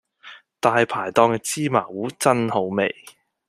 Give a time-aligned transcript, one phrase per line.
[0.59, 2.91] 大排檔嘅芝麻糊真好味